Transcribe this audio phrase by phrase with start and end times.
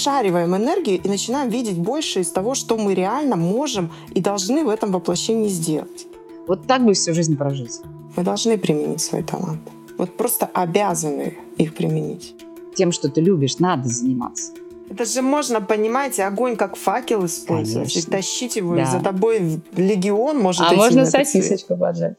[0.00, 4.68] расшариваем энергию и начинаем видеть больше из того, что мы реально можем и должны в
[4.68, 6.06] этом воплощении сделать.
[6.46, 7.80] Вот так бы всю жизнь прожить.
[8.16, 9.70] Мы должны применить свои таланты.
[9.98, 12.34] Вот просто обязаны их применить.
[12.74, 14.52] Тем, что ты любишь, надо заниматься.
[14.88, 18.10] Это же можно, понимаете, огонь как факел использовать Конечно.
[18.10, 18.82] и тащить его, да.
[18.82, 22.16] и за тобой легион может А можно сосисочку поджать.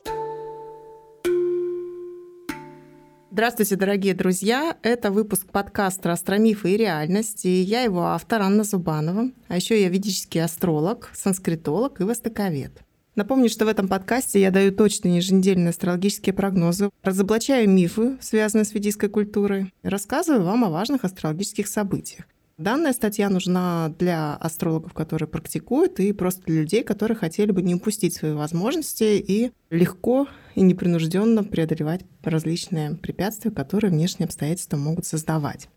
[3.41, 4.77] Здравствуйте, дорогие друзья!
[4.83, 9.31] Это выпуск подкаста «Астромифы и реальность», и я его автор Анна Зубанова.
[9.47, 12.71] А еще я ведический астролог, санскритолог и востоковед.
[13.15, 18.75] Напомню, что в этом подкасте я даю точные еженедельные астрологические прогнозы, разоблачаю мифы, связанные с
[18.75, 22.25] ведийской культурой, и рассказываю вам о важных астрологических событиях.
[22.61, 27.73] Данная статья нужна для астрологов, которые практикуют, и просто для людей, которые хотели бы не
[27.73, 35.69] упустить свои возможности и легко и непринужденно преодолевать различные препятствия, которые внешние обстоятельства могут создавать.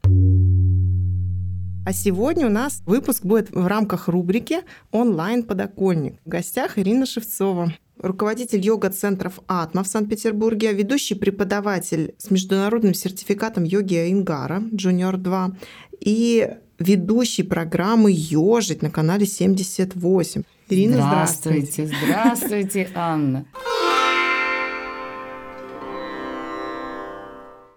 [1.87, 4.59] А сегодня у нас выпуск будет в рамках рубрики
[4.91, 6.17] «Онлайн-подоконник».
[6.27, 14.13] В гостях Ирина Шевцова, руководитель йога-центров «Атма» в Санкт-Петербурге, ведущий преподаватель с международным сертификатом йоги
[14.13, 15.57] Ингара, Junior 2,
[16.01, 20.43] и ведущий программы «Ежить» на канале 78.
[20.69, 21.87] Ирина, здравствуйте.
[21.87, 23.47] Здравствуйте, здравствуйте Анна.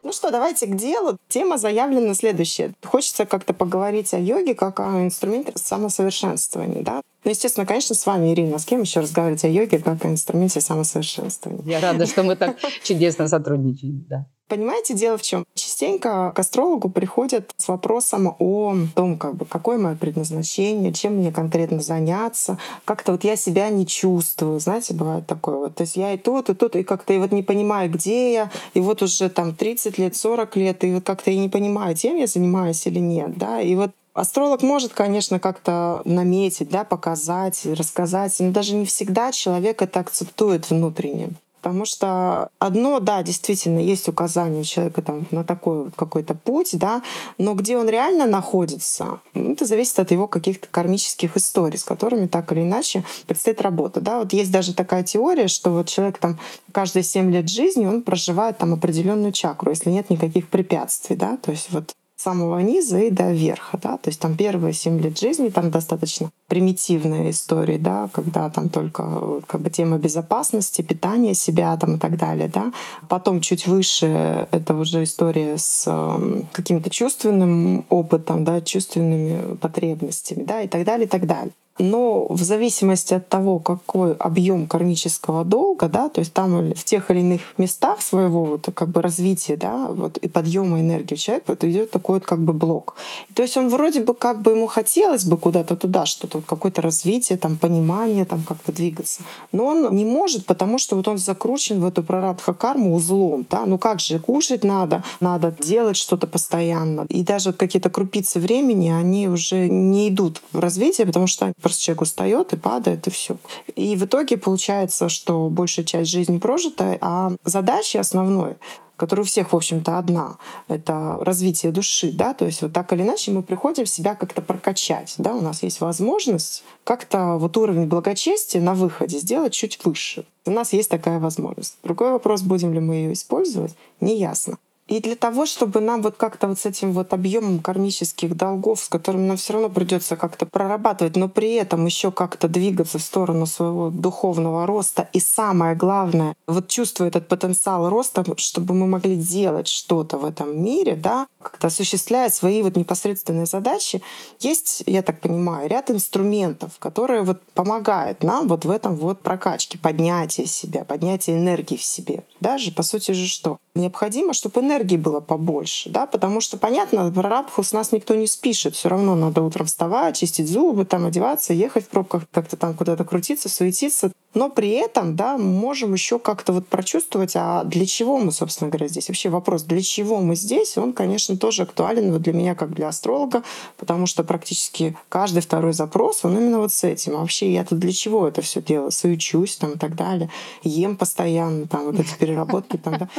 [0.07, 1.17] Ну что, давайте к делу.
[1.27, 2.71] Тема заявлена следующая.
[2.81, 6.81] Хочется как-то поговорить о йоге как о инструменте самосовершенствования.
[6.81, 7.01] Да?
[7.25, 8.57] Ну, естественно, конечно, с вами, Ирина.
[8.57, 11.61] С кем еще разговаривать о йоге как о инструменте самосовершенствования?
[11.65, 14.05] Я рада, что мы так чудесно сотрудничаем.
[14.07, 14.27] Да.
[14.47, 15.45] Понимаете, дело в чем?
[15.55, 21.33] Частенько к астрологу приходят с вопросом о том, как бы, какое мое предназначение, чем мне
[21.33, 22.57] конкретно заняться.
[22.85, 24.59] Как-то вот я себя не чувствую.
[24.59, 25.75] Знаете, бывает такое вот.
[25.75, 28.51] То есть я и тут, и тут, и как-то и вот не понимаю, где я.
[28.73, 32.15] И вот уже там 30 лет, 40 лет, и вот как-то я не понимаю, тем
[32.15, 33.37] я занимаюсь или нет.
[33.37, 33.59] Да?
[33.59, 39.83] И вот Астролог может, конечно, как-то наметить, да, показать, рассказать, но даже не всегда человек
[39.83, 41.29] это акцептует внутренне.
[41.61, 47.01] Потому что одно, да, действительно, есть указание человека там, на такой вот какой-то путь, да,
[47.37, 52.27] но где он реально находится, ну, это зависит от его каких-то кармических историй, с которыми
[52.27, 54.01] так или иначе предстоит работа.
[54.01, 54.19] Да.
[54.19, 56.39] Вот есть даже такая теория, что вот человек там
[56.71, 61.15] каждые 7 лет жизни он проживает там определенную чакру, если нет никаких препятствий.
[61.15, 61.37] Да.
[61.37, 61.91] То есть вот
[62.27, 66.29] самого низа и до верха, да, то есть там первые семь лет жизни, там достаточно
[66.49, 72.17] примитивная история, да, когда там только как бы тема безопасности, питания себя там и так
[72.17, 72.73] далее, да.
[73.07, 80.61] Потом чуть выше это уже история с э, каким-то чувственным опытом, да, чувственными потребностями, да,
[80.63, 81.53] и так далее, и так далее.
[81.79, 87.11] Но в зависимости от того, какой объем кармического долга, да, то есть там в тех
[87.11, 91.63] или иных местах своего вот, как бы развития, да, вот, и подъема энергии человека вот
[91.63, 92.95] идет такой вот как бы блок.
[93.33, 96.81] То есть он вроде бы как бы ему хотелось бы куда-то туда что-то, вот какое-то
[96.81, 99.21] развитие, там, понимание, там как-то двигаться.
[99.51, 103.65] Но он не может, потому что вот он закручен в эту прарадха карму узлом, да,
[103.65, 107.05] ну как же, кушать надо, надо делать что-то постоянно.
[107.09, 112.03] И даже какие-то крупицы времени, они уже не идут в развитие, потому что Просто человек
[112.03, 113.35] устает и падает, и все.
[113.75, 118.55] И в итоге получается, что большая часть жизни прожита, а задача основной
[118.95, 120.37] которая у всех, в общем-то, одна.
[120.67, 125.13] Это развитие души, да, то есть вот так или иначе мы приходим себя как-то прокачать,
[125.19, 130.25] да, у нас есть возможность как-то вот уровень благочестия на выходе сделать чуть выше.
[130.47, 131.77] У нас есть такая возможность.
[131.83, 134.57] Другой вопрос, будем ли мы ее использовать, не ясно.
[134.87, 138.87] И для того, чтобы нам вот как-то вот с этим вот объемом кармических долгов, с
[138.87, 143.45] которыми нам все равно придется как-то прорабатывать, но при этом еще как-то двигаться в сторону
[143.45, 145.09] своего духовного роста.
[145.11, 150.63] И самое главное, вот чувствуя этот потенциал роста, чтобы мы могли делать что-то в этом
[150.63, 154.01] мире, да, как-то осуществляя свои вот непосредственные задачи,
[154.39, 159.77] есть, я так понимаю, ряд инструментов, которые вот помогают нам вот в этом вот прокачке,
[159.77, 162.23] поднятия себя, поднятия энергии в себе.
[162.39, 163.57] Даже, по сути же, что?
[163.75, 168.15] Необходимо, чтобы энергия энергии было побольше, да, потому что, понятно, про рабху с нас никто
[168.15, 172.57] не спишет, все равно надо утром вставать, чистить зубы, там одеваться, ехать в пробках, как-то
[172.57, 174.11] там куда-то крутиться, суетиться.
[174.33, 178.87] Но при этом, да, можем еще как-то вот прочувствовать, а для чего мы, собственно говоря,
[178.87, 179.07] здесь?
[179.07, 182.89] Вообще вопрос, для чего мы здесь, он, конечно, тоже актуален вот для меня, как для
[182.89, 183.41] астролога,
[183.77, 187.15] потому что практически каждый второй запрос, он именно вот с этим.
[187.15, 188.91] А вообще я тут для чего это все делаю?
[188.91, 190.29] Суечусь там и так далее,
[190.61, 193.09] ем постоянно, там вот эти переработки там, да.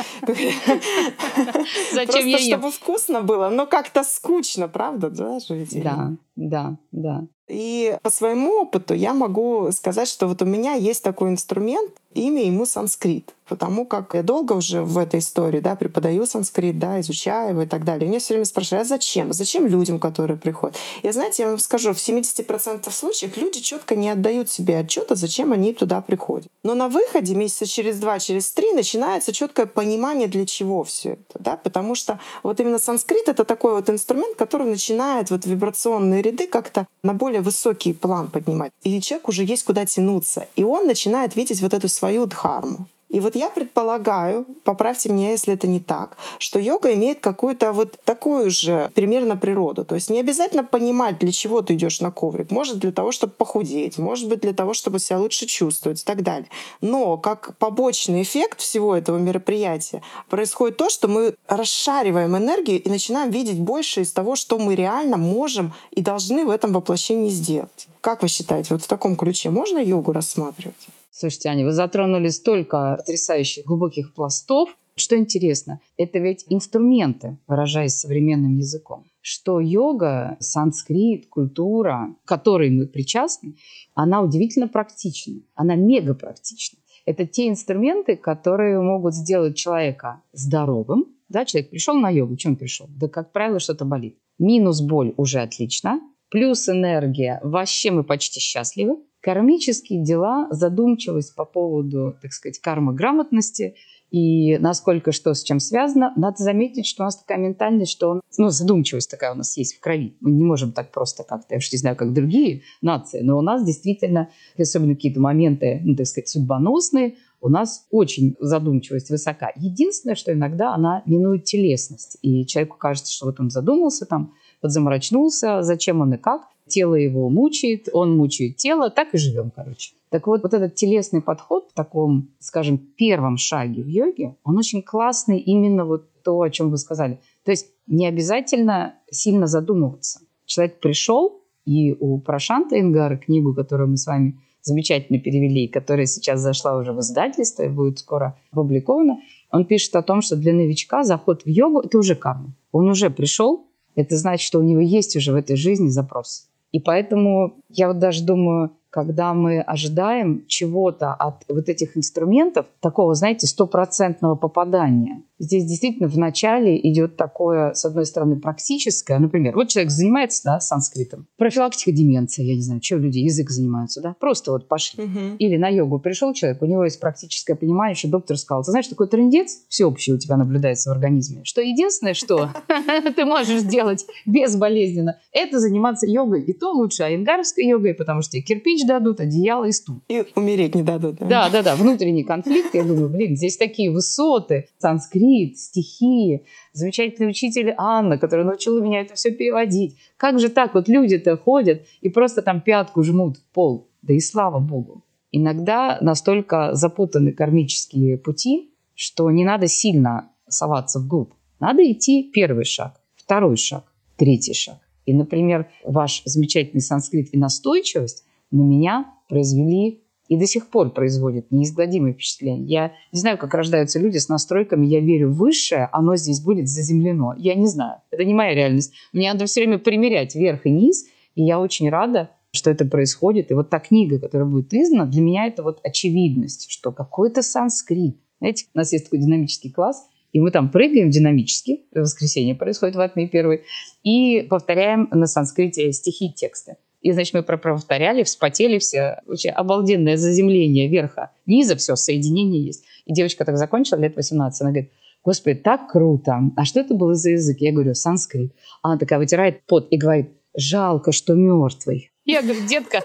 [1.93, 5.83] Зачем Просто чтобы вкусно было, но как-то скучно, правда, да, жить?
[5.83, 7.27] Да, да, да.
[7.49, 12.45] И по своему опыту я могу сказать, что вот у меня есть такой инструмент, имя
[12.45, 13.35] ему санскрит.
[13.49, 17.67] Потому как я долго уже в этой истории, да, преподаю санскрит, да, изучаю его и
[17.67, 18.07] так далее.
[18.07, 19.33] И меня все время спрашивают, а зачем?
[19.33, 20.77] Зачем людям, которые приходят?
[21.03, 25.53] Я, знаете, я вам скажу, в 70% случаев люди четко не отдают себе отчета, зачем
[25.53, 26.49] они туда приходят.
[26.63, 31.39] Но на выходе месяца через два, через три начинается четкое понимание, для чего все это,
[31.39, 36.47] да, потому что вот именно санскрит— это такой вот инструмент, который начинает вот вибрационные ряды
[36.47, 38.73] как-то на более высокий план поднимать.
[38.83, 40.47] И человек уже есть куда тянуться.
[40.57, 42.87] И он начинает видеть вот эту свою дхарму.
[43.09, 47.99] И вот я предполагаю, поправьте меня, если это не так, что йога имеет какую-то вот
[48.05, 49.85] такую же примерно природу.
[49.85, 52.51] То есть не обязательно понимать, для чего ты идешь на коврик.
[52.51, 56.23] Может для того, чтобы похудеть, может быть для того, чтобы себя лучше чувствовать и так
[56.23, 56.49] далее.
[56.83, 63.31] Но как побочный эффект всего этого мероприятия происходит то, что мы расшариваем энергию и начинаем
[63.31, 67.89] видеть больше из того, что мы реально можем и должны в этом воплощении сделать.
[68.03, 70.77] Как вы считаете, вот в таком ключе можно йогу рассматривать?
[71.21, 74.79] Слушайте, Аня, вы затронули столько потрясающих глубоких пластов.
[74.95, 82.87] Что интересно, это ведь инструменты, выражаясь современным языком, что йога, санскрит, культура, к которой мы
[82.87, 83.57] причастны,
[83.95, 86.79] она удивительно практична, она мега практична.
[87.05, 91.07] Это те инструменты, которые могут сделать человека здоровым.
[91.29, 92.87] Да, человек пришел на йогу, чем пришел?
[92.91, 94.17] Да, как правило, что-то болит.
[94.39, 96.01] Минус боль уже отлично,
[96.31, 98.99] плюс энергия, вообще мы почти счастливы.
[99.29, 103.75] Кармические дела, задумчивость по поводу, так сказать, кармы-грамотности
[104.11, 108.21] и насколько что с чем связано, надо заметить, что у нас такая ментальность, что он,
[108.39, 110.17] ну, задумчивость такая у нас есть в крови.
[110.23, 113.43] Мы не можем так просто как-то, я уж не знаю, как другие нации, но у
[113.43, 119.53] нас действительно, особенно какие-то моменты, ну, так сказать, судьбоносные, у нас очень задумчивость высока.
[119.57, 122.17] Единственное, что иногда она минует телесность.
[122.23, 124.33] И человеку кажется, что вот он задумался там,
[124.63, 129.93] подзаморочнулся, зачем он и как тело его мучает, он мучает тело, так и живем, короче.
[130.11, 134.83] Так вот, вот этот телесный подход в таком, скажем, первом шаге в йоге, он очень
[134.83, 137.21] классный именно вот то, о чем вы сказали.
[137.45, 140.21] То есть не обязательно сильно задумываться.
[140.47, 146.41] Человек пришел, и у Прошанта Ингара книгу, которую мы с вами замечательно перевели, которая сейчас
[146.41, 149.19] зашла уже в издательство и будет скоро опубликована,
[149.51, 152.55] он пишет о том, что для новичка заход в йогу– это уже карма.
[152.73, 156.48] Он уже пришел, это значит, что у него есть уже в этой жизни запрос.
[156.73, 163.15] И поэтому я вот даже думаю, когда мы ожидаем чего-то от вот этих инструментов, такого,
[163.15, 169.19] знаете, стопроцентного попадания, Здесь действительно в начале идет такое, с одной стороны, практическое.
[169.19, 171.29] Например, вот человек занимается да, санскритом.
[171.37, 174.17] Профилактика деменции, я не знаю, что люди язык занимаются, да?
[174.19, 175.05] Просто вот пошли.
[175.05, 175.37] Угу.
[175.39, 178.89] Или на йогу пришел человек, у него есть практическое понимание, что доктор сказал, ты знаешь,
[178.89, 182.51] такой трендец всеобщий у тебя наблюдается в организме, что единственное, что
[183.17, 186.43] ты можешь сделать безболезненно, это заниматься йогой.
[186.43, 190.01] И то лучше айнгарской йогой, потому что тебе кирпич дадут, одеяло и стул.
[190.09, 191.19] И умереть не дадут.
[191.21, 192.75] Да, да, да, внутренний конфликт.
[192.75, 194.67] Я думаю, блин, здесь такие высоты.
[194.79, 199.97] Санскрит иврит, стихи, замечательный учитель Анна, которая научила меня это все переводить.
[200.17, 203.89] Как же так вот люди-то ходят и просто там пятку жмут в пол?
[204.03, 205.05] Да и слава Богу.
[205.31, 211.33] Иногда настолько запутаны кармические пути, что не надо сильно соваться вглубь.
[211.61, 213.85] Надо идти первый шаг, второй шаг,
[214.17, 214.79] третий шаг.
[215.07, 221.51] И, например, ваш замечательный санскрит и настойчивость на меня произвели и до сих пор производит
[221.51, 222.67] неизгладимое впечатление.
[222.67, 226.69] Я не знаю, как рождаются люди с настройками «я верю в высшее, оно здесь будет
[226.69, 227.35] заземлено».
[227.37, 228.03] Я не знаю.
[228.11, 228.93] Это не моя реальность.
[229.13, 233.51] Мне надо все время примерять верх и низ, и я очень рада, что это происходит.
[233.51, 238.19] И вот та книга, которая будет издана, для меня это вот очевидность, что какой-то санскрит.
[238.41, 242.97] Знаете, у нас есть такой динамический класс, и мы там прыгаем динамически, в воскресенье происходит
[242.97, 243.63] в Атме первый,
[244.03, 246.77] и повторяем на санскрите стихи и тексты.
[247.01, 249.21] И, значит, мы проповторяли, вспотели все.
[249.27, 252.85] Очень обалденное заземление верха, низа, все, соединение есть.
[253.07, 254.91] И девочка так закончила, лет 18, она говорит,
[255.25, 256.39] Господи, так круто.
[256.57, 257.59] А что это было за язык?
[257.61, 258.53] Я говорю, санскрит.
[258.83, 262.11] Она такая вытирает пот и говорит, жалко, что мертвый.
[262.25, 263.05] Я говорю, детка,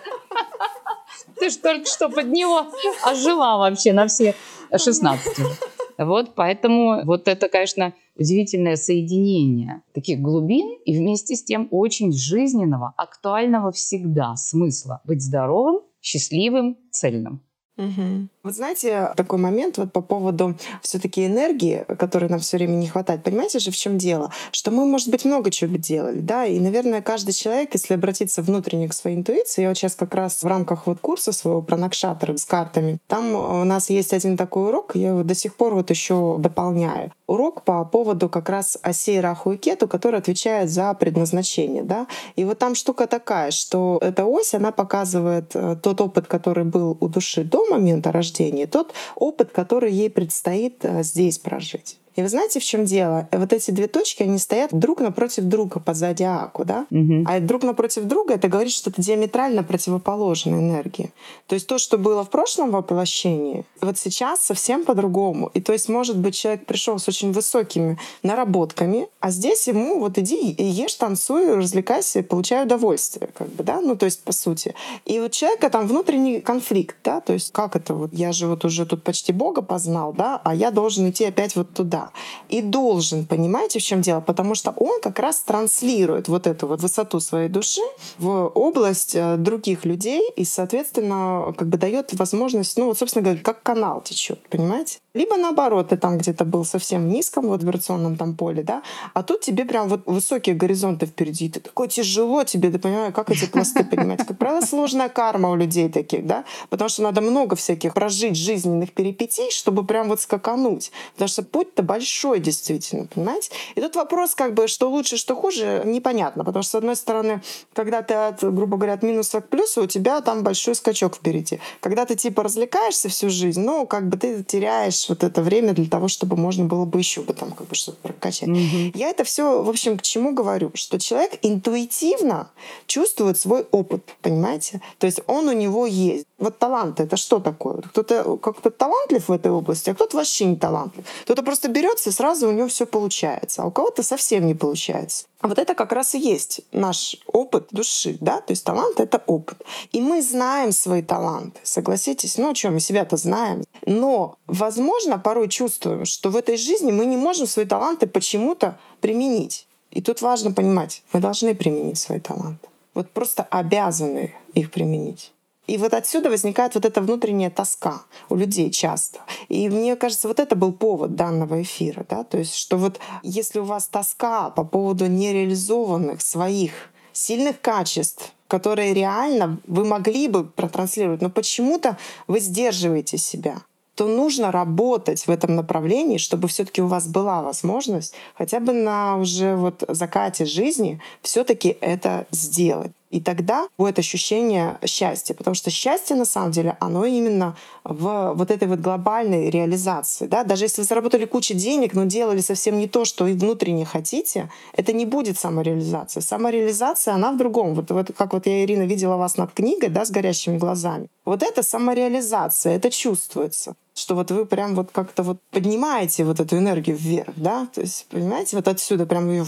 [1.39, 2.67] ты же только что под него
[3.03, 4.35] ожила вообще на все
[4.75, 5.49] 16 уже.
[5.97, 12.93] Вот поэтому вот это, конечно, удивительное соединение таких глубин и вместе с тем очень жизненного,
[12.97, 17.41] актуального всегда смысла быть здоровым, счастливым, цельным.
[17.75, 18.27] Угу.
[18.43, 23.23] Вот знаете, такой момент вот по поводу все-таки энергии, которой нам все время не хватает.
[23.23, 24.31] Понимаете же, в чем дело?
[24.51, 28.43] Что мы, может быть, много чего бы делали, да, и, наверное, каждый человек, если обратиться
[28.43, 31.77] внутренне к своей интуиции, я вот сейчас как раз в рамках вот курса своего про
[31.77, 35.73] накшатры с картами, там у нас есть один такой урок, я его до сих пор
[35.73, 37.11] вот еще дополняю.
[37.33, 41.83] Урок по поводу как раз осей Раху и Кету, который отвечает за предназначение.
[41.83, 42.07] Да?
[42.35, 46.97] И вот там штука такая, что эта ось, она показывает э, тот опыт, который был
[46.99, 51.97] у души до момента рождения, тот опыт, который ей предстоит э, здесь прожить.
[52.15, 53.27] И вы знаете, в чем дело?
[53.31, 56.85] Вот эти две точки, они стоят друг напротив друга по зодиаку, да?
[56.89, 57.25] Мгм.
[57.27, 61.11] А друг напротив друга это говорит, что это диаметрально противоположные энергии.
[61.47, 65.49] То есть то, что было в прошлом воплощении, вот сейчас совсем по-другому.
[65.53, 70.17] И то есть, может быть, человек пришел с очень высокими наработками, а здесь ему вот
[70.17, 74.75] иди и ешь, танцуй, развлекайся, получай удовольствие, как бы, да, ну то есть по сути.
[75.05, 78.65] И вот человека там внутренний конфликт, да, то есть как это вот, я же вот
[78.65, 82.02] уже тут почти Бога познал, да, а я должен идти опять вот туда.
[82.49, 84.21] И должен, понимаете, в чем дело?
[84.21, 87.81] Потому что он как раз транслирует вот эту вот высоту своей души
[88.17, 93.41] в область э, других людей и, соответственно, как бы дает возможность, ну вот, собственно говоря,
[93.41, 94.99] как канал течет, понимаете?
[95.13, 98.81] Либо наоборот, ты там где-то был совсем в низком вот вибрационном там поле, да,
[99.13, 103.13] а тут тебе прям вот высокие горизонты впереди, и ты такой тяжело тебе, ты понимаешь,
[103.13, 104.25] как эти пласты понимать.
[104.25, 108.91] Как правило, сложная карма у людей таких, да, потому что надо много всяких прожить жизненных
[108.93, 113.51] перипетий, чтобы прям вот скакануть, потому что путь-то большой действительно, понимаете?
[113.75, 117.41] И тут вопрос как бы, что лучше, что хуже, непонятно, потому что, с одной стороны,
[117.73, 121.59] когда ты от, грубо говоря, от минуса к плюсу, у тебя там большой скачок впереди.
[121.81, 125.85] Когда ты типа развлекаешься всю жизнь, ну, как бы ты теряешь вот это время для
[125.85, 128.47] того, чтобы можно было бы еще бы там как бы что-то прокачать.
[128.49, 128.91] Мгм.
[128.95, 130.71] Я это все, в общем, к чему говорю?
[130.73, 132.49] Что человек интуитивно
[132.87, 134.81] чувствует свой опыт, понимаете?
[134.97, 136.25] То есть он у него есть.
[136.43, 137.77] Вот талант это что такое?
[137.77, 141.05] Кто-то как-то талантлив в этой области, а кто-то вообще не талантлив.
[141.23, 145.23] Кто-то просто берется и сразу у него все получается, а у кого-то совсем не получается.
[145.39, 149.23] А вот это как раз и есть наш опыт души, да, то есть талант— это
[149.25, 149.61] опыт.
[149.93, 152.37] И мы знаем свои таланты, согласитесь?
[152.37, 153.63] Ну, что, мы себя-то знаем.
[153.85, 159.65] Но, возможно, порой чувствуем, что в этой жизни мы не можем свои таланты почему-то применить.
[159.91, 162.67] И тут важно понимать, мы должны применить свои таланты.
[162.93, 165.32] Вот просто обязаны их применить.
[165.65, 169.19] И вот отсюда возникает вот эта внутренняя тоска у людей часто.
[169.47, 172.05] И мне кажется, вот это был повод данного эфира.
[172.09, 172.23] Да?
[172.23, 176.73] То есть, что вот если у вас тоска по поводу нереализованных своих
[177.13, 183.61] сильных качеств, которые реально вы могли бы протранслировать, но почему-то вы сдерживаете себя
[183.95, 189.17] то нужно работать в этом направлении, чтобы все-таки у вас была возможность хотя бы на
[189.17, 192.91] уже вот закате жизни все-таки это сделать.
[193.13, 198.49] И тогда будет ощущение счастья, потому что счастье на самом деле, оно именно в вот
[198.49, 200.25] этой вот глобальной реализации.
[200.25, 200.43] Да?
[200.43, 204.49] Даже если вы заработали кучу денег, но делали совсем не то, что и внутренне хотите,
[204.75, 206.21] это не будет самореализация.
[206.21, 207.75] Самореализация, она в другом.
[207.75, 211.07] Вот, вот как вот я, Ирина, видела вас над книгой, да, с горящими глазами.
[211.23, 216.57] Вот это самореализация, это чувствуется что вот вы прям вот как-то вот поднимаете вот эту
[216.57, 219.45] энергию вверх, да, то есть, понимаете, вот отсюда прям ее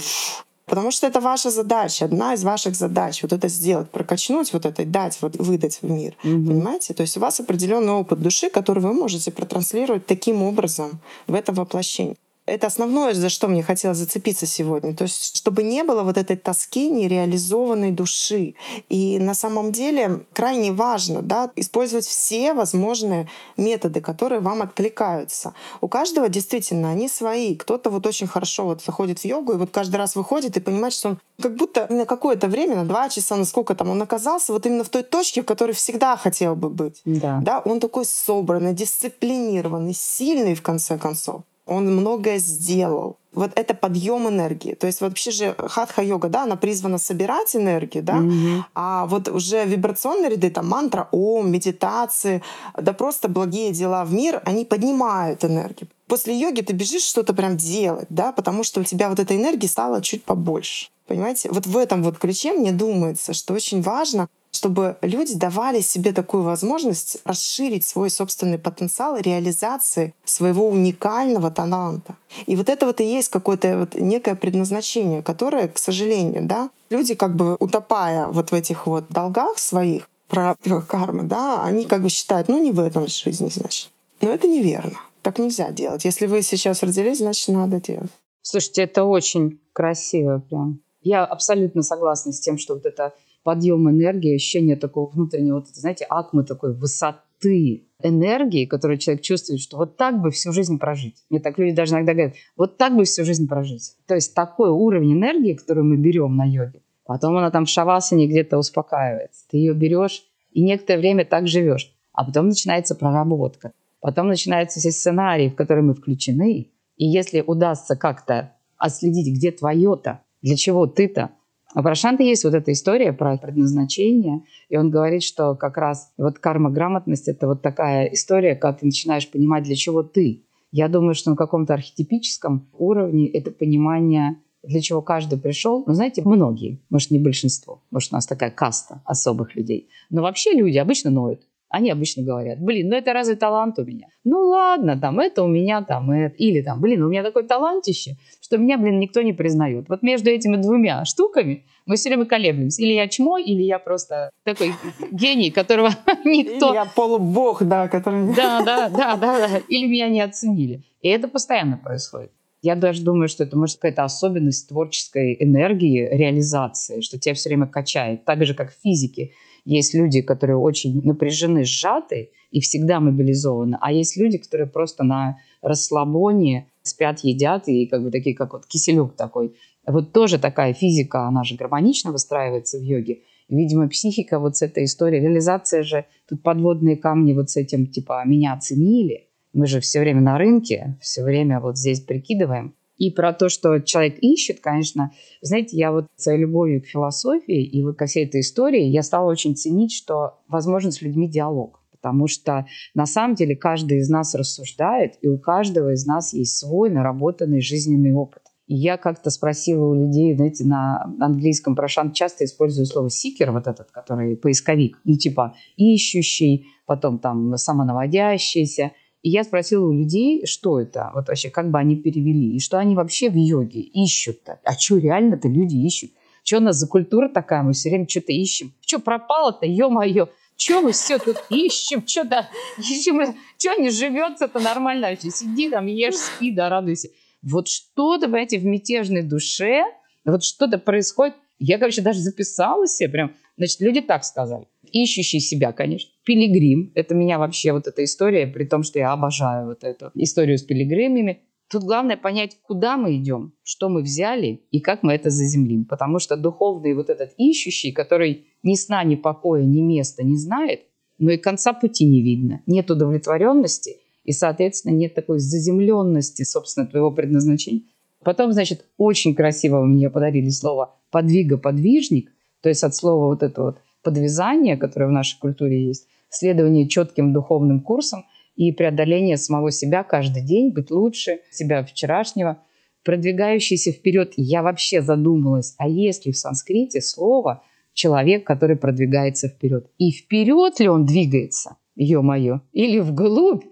[0.66, 4.84] Потому что это ваша задача, одна из ваших задач, вот это сделать, прокачнуть вот это,
[4.84, 6.16] дать, вот выдать в мир.
[6.24, 6.48] Мгм.
[6.48, 6.94] Понимаете?
[6.94, 11.54] То есть у вас определенный опыт души, который вы можете протранслировать таким образом в это
[11.54, 12.18] воплощение.
[12.46, 14.96] Это основное, за что мне хотелось зацепиться сегодня.
[14.96, 18.54] То есть, чтобы не было вот этой тоски нереализованной души.
[18.88, 25.54] И на самом деле крайне важно да, использовать все возможные методы, которые вам откликаются.
[25.82, 27.56] У каждого действительно они свои.
[27.56, 30.94] Кто-то вот очень хорошо вот заходит в йогу и вот каждый раз выходит и понимает,
[30.94, 34.54] что он как будто на какое-то время, на два часа, на сколько там он оказался
[34.54, 37.02] вот именно в той точке, в которой всегда хотел бы быть.
[37.06, 37.40] Да.
[37.42, 41.42] Да, он такой собранный, дисциплинированный, сильный в конце концов.
[41.66, 43.18] Он многое сделал.
[43.34, 44.76] Вот это подъем энергии.
[44.76, 48.66] То есть вообще же хатха-йога, да, она призвана собирать энергию, да, Мгм.
[48.76, 52.42] а вот уже вибрационные ряды, там мантра, ом, медитации,
[52.80, 55.90] да просто благие дела в мир, они поднимают энергию.
[56.08, 59.68] После йоги ты бежишь что-то прям делать, да, потому что у тебя вот этой энергии
[59.68, 60.90] стало чуть побольше.
[61.08, 61.50] Понимаете?
[61.52, 66.44] Вот в этом вот ключе мне думается, что очень важно, чтобы люди давали себе такую
[66.44, 72.16] возможность расширить свой собственный потенциал реализации своего уникального таланта.
[72.48, 77.14] И вот это вот и есть какое-то вот некое предназначение, которое, к сожалению, да, люди
[77.16, 80.56] как бы утопая вот в этих вот долгах своих, про
[80.88, 83.90] кармы, да, они как бы считают, ну не в этом жизни, значит.
[84.22, 85.00] Но это неверно.
[85.22, 86.06] Так нельзя делать.
[86.06, 88.12] Если вы сейчас родились, значит, надо делать.
[88.42, 90.80] Слушайте, это очень красиво прям.
[91.02, 93.14] Я абсолютно согласна с тем, что вот это
[93.46, 99.78] подъем энергии, ощущение такого внутреннего, вот, знаете, акмы такой высоты энергии, которую человек чувствует, что
[99.78, 101.24] вот так бы всю жизнь прожить.
[101.30, 103.98] Мне так люди даже иногда говорят, вот так бы всю жизнь прожить.
[104.08, 108.26] То есть такой уровень энергии, которую мы берем на йоге, потом она там в шавасане
[108.26, 109.46] где-то успокаивается.
[109.52, 111.94] Ты ее берешь и некоторое время так живешь.
[112.14, 113.74] А потом начинается проработка.
[114.00, 116.72] Потом начинаются все сценарии, в которые мы включены.
[116.98, 121.30] И если удастся как-то отследить, где твое-то, для чего ты-то,
[121.76, 126.40] у Прошанта есть вот эта история про предназначение, и он говорит, что как раз вот
[126.40, 130.46] карма-грамотность– это вот такая история, когда ты начинаешь понимать, для чего ты.
[130.72, 135.84] Я думаю, что на каком-то архетипическом уровне это понимание, для чего каждый пришел.
[135.86, 139.90] Но знаете, многие, может, не большинство, может, у нас такая каста особых людей.
[140.10, 141.42] Но вообще люди обычно ноют.
[141.76, 144.08] Они обычно говорят, блин, ну это разве талант у меня?
[144.24, 146.34] Ну ладно, там это у меня, там это.
[146.38, 149.90] Или там, блин, у меня такой талантище, что меня, блин, никто не признает.
[149.90, 152.82] Вот между этими двумя штуками мы все время колеблемся.
[152.82, 154.72] Или я чмо, или я просто такой
[155.12, 155.90] гений, которого
[156.24, 156.70] никто...
[156.70, 158.34] Или я полубог, да, который...
[158.34, 159.58] Да, да, да, да, да.
[159.68, 160.82] Или меня не оценили.
[161.02, 162.32] И это постоянно происходит.
[162.62, 167.68] Я даже думаю, что это может какая-то особенность творческой энергии, реализации, что тебя все время
[167.68, 168.24] качает.
[168.24, 169.32] Так же, как в физике.
[169.66, 175.40] Есть люди, которые очень напряжены, сжаты и всегда мобилизованы, а есть люди, которые просто на
[175.62, 179.56] расслабоне спят, едят и как бы такие, как вот киселек такой.
[179.88, 183.22] Вот тоже такая физика, она же гармонично выстраивается в йоге.
[183.50, 188.24] видимо, психика вот с этой историей, реализация же, тут подводные камни вот с этим, типа,
[188.26, 189.28] меня оценили.
[189.54, 192.76] Мы же все время на рынке, все время вот здесь прикидываем.
[192.98, 195.12] И про то, что человек ищет, конечно,
[195.42, 199.30] знаете, я вот своей любовью к философии и вот ко всей этой истории, я стала
[199.30, 201.82] очень ценить, что возможен с людьми диалог.
[201.92, 206.58] Потому что на самом деле каждый из нас рассуждает, и у каждого из нас есть
[206.58, 208.44] свой наработанный жизненный опыт.
[208.68, 213.68] И я как-то спросила у людей, знаете, на английском прошан часто использую слово «сикер», вот
[213.68, 218.92] этот, который поисковик, ну типа ищущий, потом там самонаводящийся–
[219.26, 222.78] и я спросила у людей, что это, вот вообще, как бы они перевели, и что
[222.78, 224.60] они вообще в йоге ищут-то.
[224.64, 226.12] А что реально-то люди ищут?
[226.44, 228.72] Что у нас за культура такая, мы все время что-то ищем.
[228.86, 230.28] Что пропало-то, ё-моё?
[230.58, 232.06] Что мы все тут ищем?
[232.06, 233.36] Что-то ищем?
[233.58, 235.32] Что не живется-то нормально вообще?
[235.32, 237.10] Сиди там, ешь, спи, да, радуйся.
[237.42, 239.86] Вот что-то, понимаете, в мятежной душе,
[240.24, 241.34] вот что-то происходит.
[241.58, 243.34] Я, короче, даже записала себе прям.
[243.58, 246.10] Значит, люди так сказали ищущий себя, конечно.
[246.24, 246.92] Пилигрим.
[246.96, 250.64] Это меня вообще вот эта история, при том, что я обожаю вот эту историю с
[250.64, 251.42] пилигримами.
[251.70, 255.86] Тут главное понять, куда мы идем, что мы взяли и как мы это заземлим.
[255.86, 260.82] Потому что духовный вот этот ищущий, который ни сна, ни покоя, ни места не знает,
[261.18, 262.62] но и конца пути не видно.
[262.66, 267.84] Нет удовлетворенности и, соответственно, нет такой заземленности, собственно, твоего предназначения.
[268.24, 272.32] Потом, значит, очень красиво мне подарили слово «подвига-подвижник»,
[272.62, 277.34] то есть от слова вот это вот подвязание, которое в нашей культуре есть, следование четким
[277.34, 282.60] духовным курсам и преодоление самого себя каждый день, быть лучше себя вчерашнего,
[283.04, 284.34] продвигающийся вперед.
[284.38, 287.64] Я вообще задумалась, а есть ли в санскрите слово
[287.94, 289.88] «человек, который продвигается вперед»?
[289.98, 293.64] И вперед ли он двигается, ё-моё, или вглубь?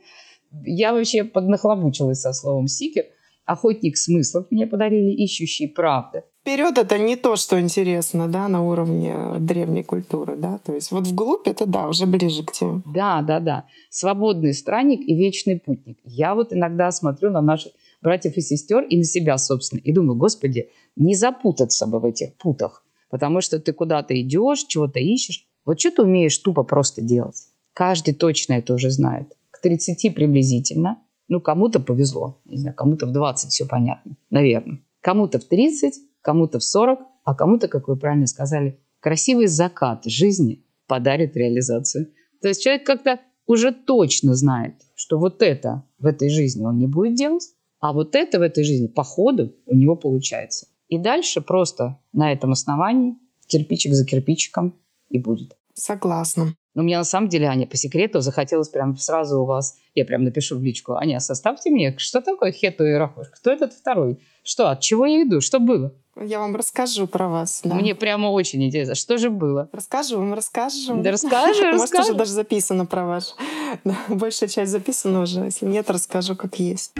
[0.66, 3.06] Я вообще поднахлобучилась со словом «сикер»,
[3.46, 6.24] охотник смыслов мне подарили, ищущий правды.
[6.44, 11.08] Вперед это не то, что интересно, да, на уровне древней культуры, да, то есть вот
[11.08, 12.82] вглубь это, да, уже ближе к теме.
[12.86, 13.66] Да, да, да.
[13.90, 16.00] Свободный странник и вечный путник.
[16.04, 20.18] Я вот иногда смотрю на наших братьев и сестер и на себя, собственно, и думаю,
[20.18, 25.48] господи, не запутаться бы в этих путах, потому что ты куда-то идешь, чего-то ищешь.
[25.64, 27.38] Вот что ты умеешь тупо просто делать?
[27.74, 29.34] Каждый точно это уже знает.
[29.50, 30.98] К 30 приблизительно–
[31.30, 34.80] ну, кому-то повезло, не знаю, кому-то в 20 все понятно, наверное.
[35.02, 40.66] Кому-то в 30, кому-то в 40, а кому-то, как вы правильно сказали, красивый закат жизни
[40.88, 42.12] подарит реализацию.
[42.42, 46.88] То есть человек как-то уже точно знает, что вот это в этой жизни он не
[46.88, 47.44] будет делать,
[47.80, 50.68] а вот это в этой жизни по ходу у него получается.
[50.88, 55.58] И дальше просто на этом основании кирпичик за кирпичиком и будет.
[55.74, 56.56] Согласна.
[56.76, 60.24] Но мне на самом деле, Аня, по секрету захотелось прям сразу у вас, я прям
[60.24, 63.28] напишу в личку, Аня, составьте мне, что такое хету и рахош?
[63.30, 64.20] Кто этот второй?
[64.44, 65.42] Что, от чего я иду?
[65.42, 65.94] Что было?
[66.22, 67.62] Я вам расскажу про вас.
[67.64, 67.74] Да.
[67.74, 68.94] Мне прямо очень интересно.
[68.94, 69.68] Что же было?
[69.72, 71.02] Расскажу вам, расскажу.
[71.02, 71.72] Да расскажи.
[71.74, 73.34] Может, уже даже записано про ваш.
[73.84, 75.42] Да, большая часть записана уже.
[75.42, 76.94] Если нет, расскажу, как есть.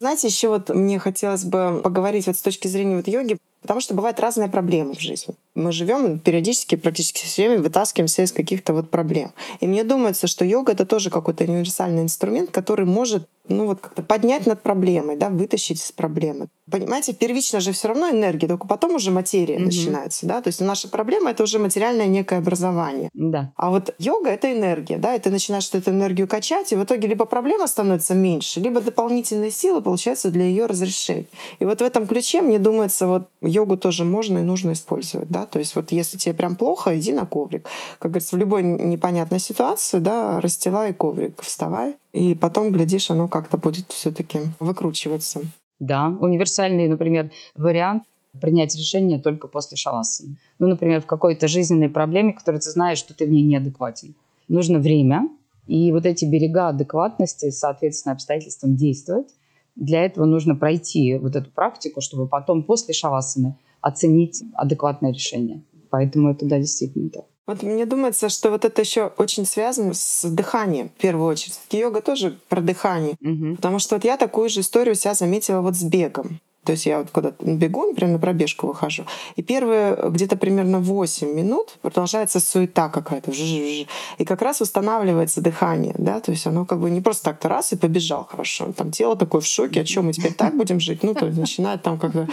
[0.00, 3.94] Знаете, еще вот мне хотелось бы поговорить вот с точки зрения вот йоги, потому что
[3.94, 8.90] бывают разные проблемы в жизни мы живем периодически, практически все время вытаскиваемся из каких-то вот
[8.90, 9.32] проблем.
[9.60, 14.02] И мне думается, что йога— это тоже какой-то универсальный инструмент, который может ну вот как-то
[14.02, 16.48] поднять над проблемой, да, вытащить из проблемы.
[16.70, 19.64] Понимаете, первично же все равно энергия, только потом уже материя mm-hmm.
[19.64, 23.10] начинается, да, то есть наша проблема это уже материальное некое образование.
[23.14, 23.52] Да.
[23.56, 27.08] А вот йога это энергия, да, и ты начинаешь эту энергию качать, и в итоге
[27.08, 31.26] либо проблема становится меньше, либо дополнительные силы получаются для ее разрешения.
[31.58, 35.46] И вот в этом ключе мне думается, вот йогу тоже можно и нужно использовать, да,
[35.46, 37.66] то есть вот если тебе прям плохо, иди на коврик.
[37.98, 43.58] Как говорится, в любой непонятной ситуации, да, расстилай коврик, вставай и потом, глядишь, оно как-то
[43.58, 45.40] будет все-таки выкручиваться.
[45.78, 48.02] Да, универсальный, например, вариант
[48.40, 50.36] принять решение только после шавасаны.
[50.58, 54.14] Ну, например, в какой-то жизненной проблеме, которой ты знаешь, что ты в ней неадекватен.
[54.48, 55.28] Нужно время,
[55.66, 59.28] и вот эти берега адекватности, соответственно, обстоятельствам действовать.
[59.76, 65.62] Для этого нужно пройти вот эту практику, чтобы потом после шавасаны оценить адекватное решение.
[65.90, 67.26] Поэтому это, да, действительно так.
[67.48, 71.58] Вот мне думается, что вот это еще очень связано с дыханием в первую очередь.
[71.70, 73.16] Йога тоже про дыхание.
[73.22, 73.56] Угу.
[73.56, 76.40] Потому что вот я такую же историю себя заметила вот с бегом.
[76.64, 79.06] То есть я вот куда-то бегу, например, на пробежку выхожу,
[79.36, 83.32] и первые где-то примерно 8 минут продолжается суета какая-то.
[83.32, 83.86] И
[84.26, 87.76] как раз устанавливается дыхание, да, то есть оно как бы не просто так-то раз и
[87.76, 88.70] побежал хорошо.
[88.76, 91.02] Там тело такое в шоке, а чем мы теперь так будем жить?
[91.02, 92.28] Ну, то есть начинает там как бы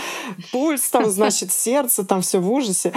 [0.51, 2.91] пульс, там, значит, сердце, там все в ужасе.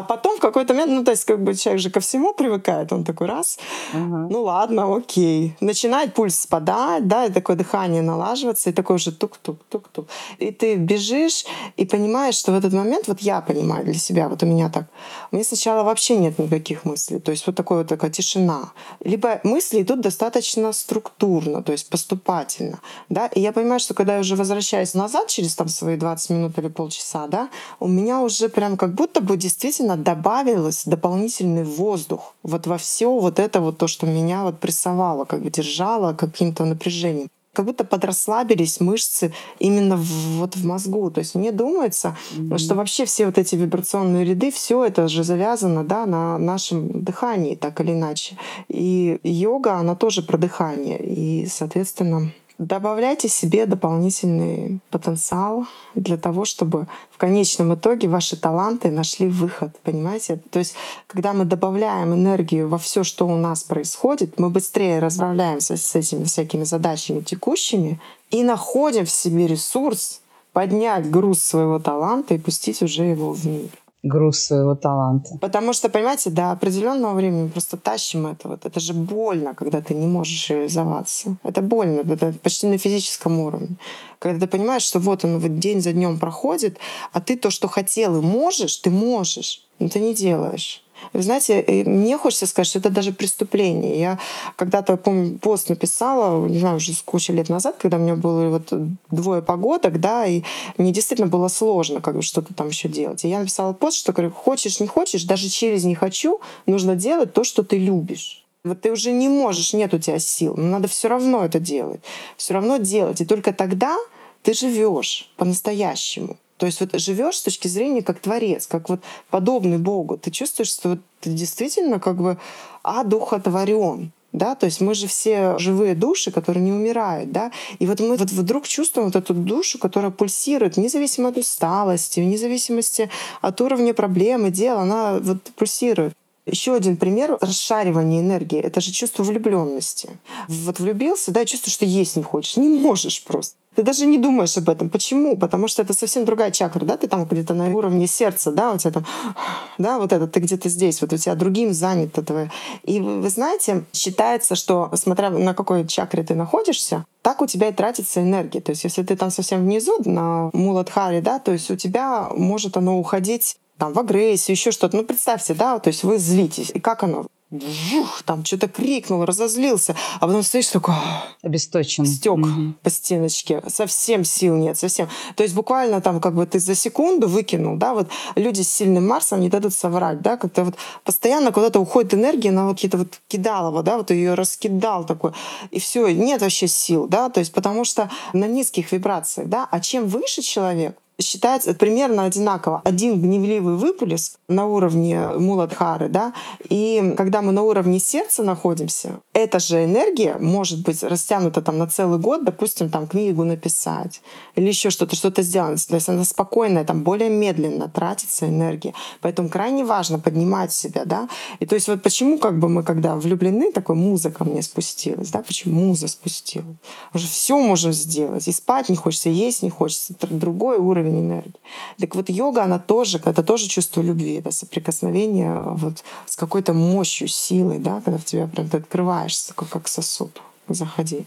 [0.00, 2.90] А потом в какой-то момент, ну, то есть, как бы человек же ко всему привыкает,
[2.92, 3.58] он такой раз,
[3.92, 4.28] uh-huh.
[4.30, 5.54] ну ладно, окей.
[5.60, 10.08] Начинает пульс спадать, да, и такое дыхание налаживаться, и такой уже тук-тук-тук-тук.
[10.38, 11.44] И ты бежишь
[11.76, 14.86] и понимаешь, что в этот момент, вот я понимаю для себя, вот у меня так,
[15.32, 18.72] у меня сначала вообще нет никаких мыслей, то есть вот такой вот такая тишина.
[19.04, 24.20] Либо мысли идут достаточно структурно, то есть поступательно, да, и я понимаю, что когда я
[24.20, 28.78] уже возвращаюсь назад через там свои 20 минут или полчаса, да, у меня уже прям
[28.78, 33.86] как будто бы действительно действительно добавилось дополнительный воздух вот во все вот это вот то,
[33.86, 40.38] что меня вот прессовало, как бы держало каким-то напряжением как будто подрасслабились мышцы именно в,
[40.38, 41.10] вот в мозгу.
[41.10, 42.58] То есть мне думается, mm-hmm.
[42.58, 47.56] что вообще все вот эти вибрационные ряды, все это же завязано да, на нашем дыхании,
[47.56, 48.36] так или иначе.
[48.68, 50.98] И йога, она тоже про дыхание.
[51.04, 59.28] И, соответственно, Добавляйте себе дополнительный потенциал для того, чтобы в конечном итоге ваши таланты нашли
[59.28, 60.38] выход, понимаете?
[60.50, 60.74] То есть,
[61.06, 66.24] когда мы добавляем энергию во все, что у нас происходит, мы быстрее расправляемся с этими
[66.24, 67.98] всякими задачами текущими
[68.30, 70.20] и находим в себе ресурс
[70.52, 73.70] поднять груз своего таланта и пустить уже его в мир
[74.02, 75.38] груз своего таланта.
[75.40, 78.48] Потому что, понимаете, до определенного времени просто тащим это.
[78.48, 78.64] Вот.
[78.64, 81.36] Это же больно, когда ты не можешь реализоваться.
[81.42, 83.76] Это больно, это почти на физическом уровне.
[84.18, 86.78] Когда ты понимаешь, что вот он вот день за днем проходит,
[87.12, 90.82] а ты то, что хотел и можешь, ты можешь, но ты не делаешь.
[91.12, 93.98] Вы знаете, мне хочется сказать, что это даже преступление.
[93.98, 94.18] Я
[94.56, 98.72] когда-то, помню, пост написала, не знаю, уже кучу лет назад, когда у меня было вот
[99.10, 100.42] двое погодок, да, и
[100.76, 103.24] мне действительно было сложно как бы что-то там еще делать.
[103.24, 107.32] И я написала пост, что говорю, хочешь, не хочешь, даже через «не хочу» нужно делать
[107.32, 108.44] то, что ты любишь.
[108.62, 112.00] Вот ты уже не можешь, нет у тебя сил, но надо все равно это делать.
[112.36, 113.20] Все равно делать.
[113.20, 113.96] И только тогда
[114.42, 116.36] ты живешь по-настоящему.
[116.60, 120.18] То есть вот живешь с точки зрения как творец, как вот подобный Богу.
[120.18, 122.36] Ты чувствуешь, что вот ты действительно как бы
[122.82, 124.12] одухотворен.
[124.32, 128.16] Да, то есть мы же все живые души, которые не умирают, да, и вот мы
[128.16, 133.92] вот вдруг чувствуем вот эту душу, которая пульсирует, независимо от усталости, вне зависимости от уровня
[133.92, 136.14] проблемы, дела, она вот пульсирует.
[136.50, 140.10] Еще один пример расшаривания энергии— это же чувство влюбленности.
[140.48, 143.56] Вот влюбился, да, чувствуешь, что есть не хочешь, не можешь просто.
[143.76, 144.90] Ты даже не думаешь об этом.
[144.90, 145.36] Почему?
[145.36, 146.96] Потому что это совсем другая чакра, да?
[146.96, 149.06] Ты там где-то на уровне сердца, да, у тебя там,
[149.78, 152.50] да, вот это, ты где-то здесь, вот у тебя другим занят этого.
[152.82, 157.72] И вы знаете, считается, что смотря на какой чакре ты находишься, так у тебя и
[157.72, 158.60] тратится энергия.
[158.60, 162.76] То есть если ты там совсем внизу, на Муладхаре, да, то есть у тебя может
[162.76, 164.96] оно уходить там, в агрессию, еще что-то.
[164.96, 166.70] Ну, представьте, да, то есть вы злитесь.
[166.74, 167.26] И как оно?
[167.50, 170.94] Вух, там что-то крикнул, разозлился, а потом стоишь такой...
[171.42, 172.06] Обесточен.
[172.06, 172.74] Стек угу.
[172.82, 173.60] по стеночке.
[173.66, 175.08] Совсем сил нет, совсем.
[175.34, 179.08] То есть буквально там как бы ты за секунду выкинул, да, вот люди с сильным
[179.08, 183.18] Марсом не дадут соврать, да, как-то вот постоянно куда-то уходит энергия на вот какие-то вот
[183.26, 185.32] кидалово, да, вот ее раскидал такой,
[185.72, 189.80] и все, нет вообще сил, да, то есть потому что на низких вибрациях, да, а
[189.80, 192.82] чем выше человек, считается примерно одинаково.
[192.84, 196.32] Один гневливый выплеск на уровне Муладхары, да,
[196.68, 201.86] и когда мы на уровне сердца находимся, эта же энергия может быть растянута там на
[201.86, 204.20] целый год, допустим, там книгу написать
[204.56, 205.86] или еще что-то, что-то сделать.
[205.86, 208.94] То есть она спокойная, там более медленно тратится энергия.
[209.20, 211.28] Поэтому крайне важно поднимать себя, да.
[211.58, 215.42] И то есть вот почему как бы мы, когда влюблены, такой музыка мне спустилась, да,
[215.42, 216.76] почему муза спустила?
[217.14, 218.48] Уже все можем сделать.
[218.48, 220.14] И спать не хочется, и есть не хочется.
[220.28, 221.60] Другой уровень уровень энергии.
[221.98, 227.28] Так вот йога, она тоже, это тоже чувство любви, это соприкосновение вот с какой-то мощью,
[227.28, 231.26] силой, да, когда в тебя прям ты открываешься, как, как сосуд заходи,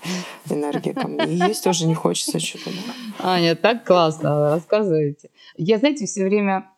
[0.49, 1.25] энергия ко мне.
[1.25, 2.69] И есть тоже не хочется что-то.
[3.19, 5.29] Аня, так классно рассказываете.
[5.57, 6.69] Я, знаете, все время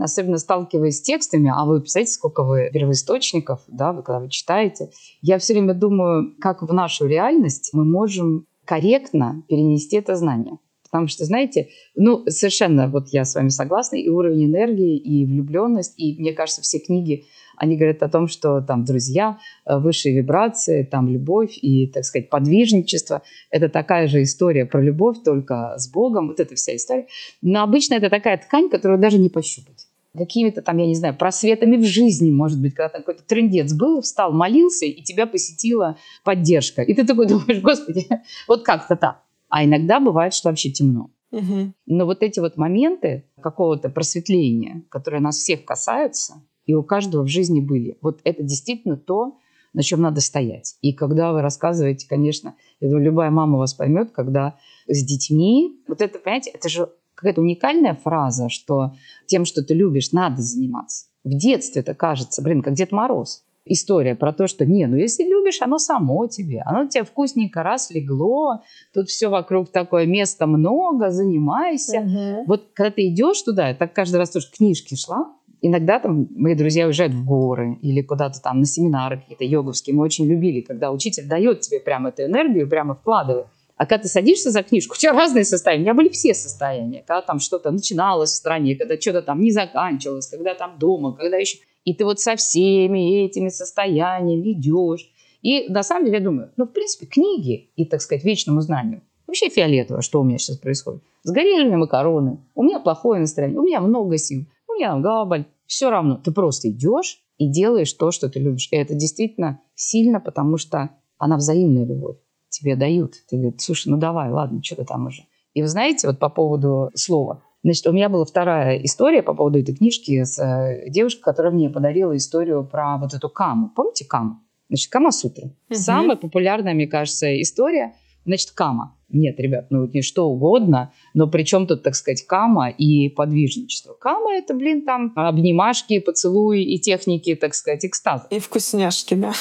[0.00, 4.90] особенно сталкиваясь с текстами, а вы представляете, сколько вы первоисточников, да, вы, когда вы читаете,
[5.22, 10.58] я все время думаю, как в нашу реальность мы можем корректно перенести это знание.
[10.94, 15.94] Потому что, знаете, ну, совершенно вот я с вами согласна, и уровень энергии, и влюбленность,
[15.96, 17.24] и, мне кажется, все книги,
[17.56, 22.30] они говорят о том, что там друзья, э, высшие вибрации, там любовь и, так сказать,
[22.30, 23.22] подвижничество.
[23.50, 27.08] Это такая же история про любовь, только с Богом, вот эта вся история.
[27.42, 31.76] Но обычно это такая ткань, которую даже не пощупать какими-то там, я не знаю, просветами
[31.76, 36.82] в жизни, может быть, когда какой-то трендец был, встал, молился, и тебя посетила поддержка.
[36.82, 38.06] И ты такой думаешь, господи,
[38.46, 39.24] вот как-то так.
[39.54, 41.10] А иногда бывает, что вообще темно.
[41.30, 41.74] Угу.
[41.86, 47.28] Но вот эти вот моменты какого-то просветления, которые нас всех касаются, и у каждого в
[47.28, 49.38] жизни были, вот это действительно то,
[49.72, 50.74] на чем надо стоять.
[50.80, 54.56] И когда вы рассказываете, конечно, я думаю, любая мама вас поймет, когда
[54.88, 58.94] с детьми, вот это, понимаете, это же какая-то уникальная фраза, что
[59.26, 61.06] тем, что ты любишь, надо заниматься.
[61.22, 65.24] В детстве это кажется, блин, как Дед Мороз история про то, что не, ну если
[65.24, 71.10] любишь, оно само тебе, оно тебе вкусненько раз легло, тут все вокруг такое, места много,
[71.10, 72.00] занимайся.
[72.00, 72.44] Угу.
[72.46, 76.54] Вот когда ты идешь туда, я так каждый раз тоже книжки шла, иногда там мои
[76.54, 79.96] друзья уезжают в горы или куда-то там на семинары какие-то йоговские.
[79.96, 83.46] Мы очень любили, когда учитель дает тебе прямо эту энергию, прямо вкладывает.
[83.76, 85.82] А когда ты садишься за книжку, у тебя разные состояния.
[85.82, 87.02] У меня были все состояния.
[87.06, 91.38] Когда там что-то начиналось в стране, когда что-то там не заканчивалось, когда там дома, когда
[91.38, 91.58] еще...
[91.84, 95.10] И ты вот со всеми этими состояниями идешь.
[95.42, 99.02] И на самом деле я думаю, ну, в принципе, книги и, так сказать, вечному знанию
[99.34, 101.02] вообще фиолетово, что у меня сейчас происходит.
[101.24, 105.24] Сгорели у меня макароны, у меня плохое настроение, у меня много сил, у меня голова
[105.24, 105.48] болит.
[105.66, 108.68] Все равно ты просто идешь и делаешь то, что ты любишь.
[108.70, 112.16] И это действительно сильно, потому что она взаимная любовь.
[112.48, 113.14] Тебе дают.
[113.28, 115.22] Ты говоришь, слушай, ну давай, ладно, что ты там уже.
[115.54, 119.58] И вы знаете, вот по поводу слова, Значит, у меня была вторая история по поводу
[119.58, 123.72] этой книжки с э, девушкой, которая мне подарила историю про вот эту каму.
[123.74, 124.40] Помните каму?
[124.68, 125.46] Значит, Кама Сутра.
[125.46, 125.74] Угу.
[125.74, 127.94] Самая популярная, мне кажется, история.
[128.26, 128.96] Значит, Кама.
[129.08, 133.94] Нет, ребят, ну не что угодно, но при чем тут, так сказать, Кама и подвижничество?
[133.94, 138.26] Кама– это, блин, там обнимашки, поцелуи и техники, так сказать, экстаза.
[138.30, 139.32] И вкусняшки, да.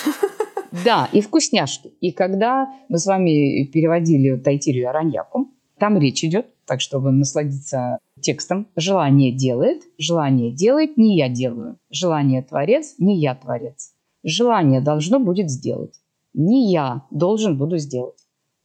[0.86, 1.90] Да, и вкусняшки.
[2.00, 8.68] И когда мы с вами переводили Тайтирию Араньяку, там речь идет, так чтобы насладиться текстом.
[8.76, 11.78] Желание делает, желание делает, не я делаю.
[11.92, 13.94] Желание творец, не я творец.
[14.24, 15.94] Желание должно будет сделать.
[16.34, 18.18] Не я должен буду сделать.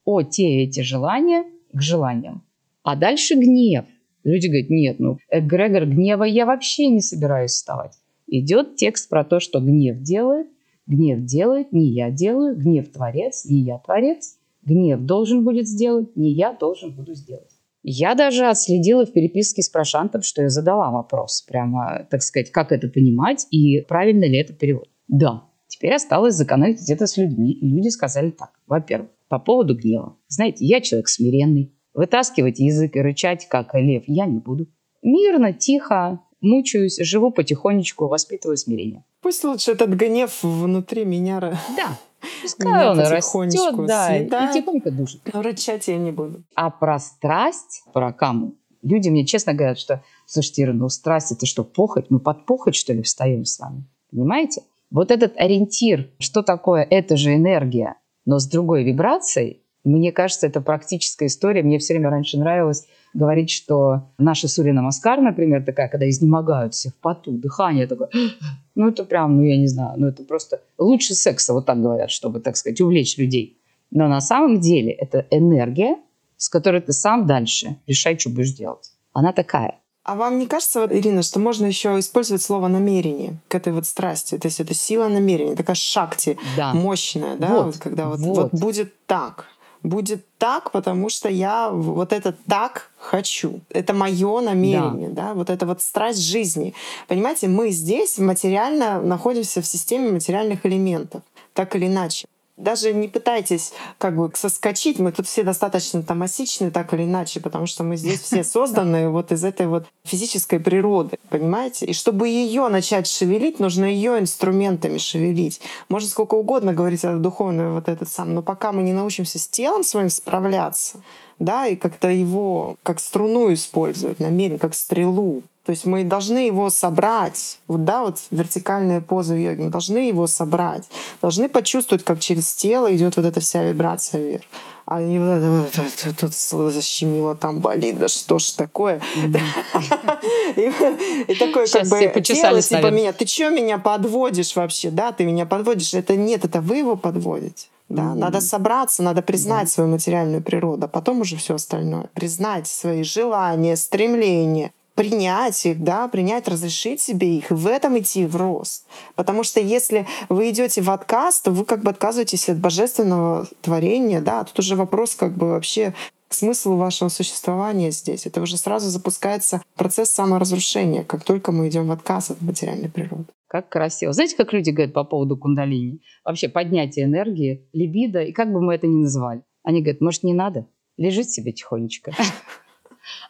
[0.06, 2.44] О, те эти желания к желаниям.
[2.82, 3.84] А дальше гнев.
[4.24, 7.92] Люди говорят, нет, ну, эгрегор гнева я вообще не собираюсь вставать.
[8.26, 10.46] Идет текст про то, что гнев делает,
[10.86, 16.32] гнев делает, не я делаю, гнев творец, не я творец, гнев должен будет сделать, не
[16.32, 17.57] я должен буду сделать.
[17.82, 22.72] Я даже отследила в переписке с Прошантом, что я задала вопрос, прямо, так сказать, как
[22.72, 24.88] это понимать и правильно ли это перевод.
[25.06, 27.52] Да, теперь осталось законнать это с людьми.
[27.52, 28.50] И люди сказали так.
[28.66, 30.16] Во-первых, по поводу гнева.
[30.28, 31.74] Знаете, я человек смиренный.
[31.94, 34.68] Вытаскивать язык и рычать, как лев, я не буду.
[35.02, 39.04] Мирно, тихо, мучаюсь, живу потихонечку, воспитываю смирение.
[39.20, 41.40] Пусть лучше этот гнев внутри меня...
[41.40, 41.98] Да,
[42.42, 45.20] Пускай он растет, да, и тихонько душит.
[45.32, 46.42] Но рычать я не буду.
[46.54, 51.46] А про страсть, про каму, люди мне честно говорят, что, слушайте, Ира, ну страсть это
[51.46, 52.06] что, похоть?
[52.10, 53.84] Мы под похоть, что ли, встаем с вами?
[54.10, 54.62] Понимаете?
[54.90, 60.60] Вот этот ориентир, что такое это же энергия, но с другой вибрацией, мне кажется, это
[60.60, 61.62] практическая история.
[61.62, 66.90] Мне все время раньше нравилось говорить, что наша Сурья Намаскар, например, такая, когда изнемогают все
[66.90, 68.10] в поту, дыхание такое,
[68.74, 72.10] ну это прям, ну я не знаю, ну это просто лучше секса, вот так говорят,
[72.10, 73.58] чтобы, так сказать, увлечь людей.
[73.90, 75.96] Но на самом деле это энергия,
[76.36, 78.92] с которой ты сам дальше решай, что будешь делать.
[79.12, 79.80] Она такая.
[80.04, 83.84] А вам не кажется, вот, Ирина, что можно еще использовать слово намерение к этой вот
[83.84, 84.38] страсти?
[84.38, 86.72] То есть это сила намерения, такая шакти да.
[86.72, 88.52] мощная, да, вот, вот когда вот, вот.
[88.52, 89.46] вот будет так
[89.82, 93.60] будет так, потому что я вот это так хочу.
[93.70, 95.28] Это мое намерение, да.
[95.28, 96.74] да, вот это вот страсть жизни.
[97.06, 101.22] Понимаете, мы здесь материально находимся в системе материальных элементов,
[101.54, 102.26] так или иначе
[102.58, 104.98] даже не пытайтесь как бы соскочить.
[104.98, 109.32] Мы тут все достаточно томасичны, так или иначе, потому что мы здесь все созданы вот
[109.32, 111.86] из этой вот физической природы, понимаете?
[111.86, 115.60] И чтобы ее начать шевелить, нужно ее инструментами шевелить.
[115.88, 119.48] Можно сколько угодно говорить о духовной вот этот сам, но пока мы не научимся с
[119.48, 120.98] телом своим справляться,
[121.38, 125.42] да, и как-то его как струну использовать намеренно, как стрелу.
[125.64, 127.58] То есть мы должны его собрать.
[127.68, 129.64] Вот, да, вот вертикальная поза в йоге.
[129.64, 130.88] Мы должны его собрать.
[131.20, 134.44] Должны почувствовать, как через тело идет вот эта вся вибрация вверх.
[134.86, 135.68] А не вот это вот,
[136.06, 136.32] это, тут
[136.72, 139.02] защемило, там болит, да что ж такое?
[140.56, 145.44] И такое как бы тело типа меня, ты что меня подводишь вообще, да, ты меня
[145.44, 145.92] подводишь.
[145.92, 147.66] Это нет, это вы его подводите.
[147.88, 148.14] Да, mm-hmm.
[148.14, 149.72] надо собраться, надо признать mm-hmm.
[149.72, 152.10] свою материальную природу, а потом уже все остальное.
[152.14, 158.26] Признать свои желания, стремления, принять их, да, принять, разрешить себе их, и в этом идти
[158.26, 158.84] в рост.
[159.14, 164.20] Потому что если вы идете в отказ, то вы как бы отказываетесь от божественного творения,
[164.20, 165.94] да, тут уже вопрос как бы вообще
[166.28, 168.26] к смыслу вашего существования здесь.
[168.26, 173.26] Это уже сразу запускается процесс саморазрушения, как только мы идем в отказ от материальной природы.
[173.46, 174.12] Как красиво.
[174.12, 176.02] Знаете, как люди говорят по поводу кундалини?
[176.24, 179.42] Вообще поднятие энергии, либидо, и как бы мы это ни называли.
[179.62, 180.66] Они говорят, может, не надо?
[180.96, 182.12] Лежит себе тихонечко.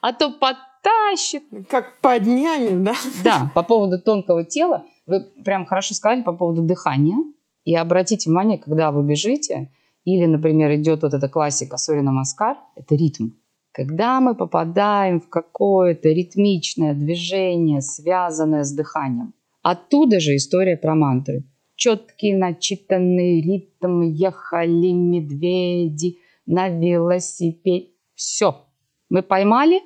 [0.00, 1.44] А то потащит.
[1.70, 2.94] Как поднямет, да?
[3.22, 7.16] Да, по поводу тонкого тела, вы прям хорошо сказали по поводу дыхания.
[7.64, 9.70] И обратите внимание, когда вы бежите,
[10.08, 13.30] или, например, идет вот эта классика Сурина Маскар, это ритм.
[13.72, 21.44] Когда мы попадаем в какое-то ритмичное движение, связанное с дыханием, оттуда же история про мантры.
[21.76, 26.16] Четкий начитанный ритм, ехали медведи
[26.46, 27.88] на велосипеде.
[28.14, 28.64] Все,
[29.10, 29.80] мы поймали,